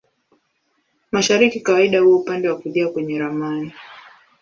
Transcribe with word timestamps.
Mashariki 1.11 1.59
kawaida 1.59 1.99
huwa 1.99 2.17
upande 2.17 2.49
wa 2.49 2.57
kulia 2.59 2.89
kwenye 2.89 3.19
ramani. 3.19 3.73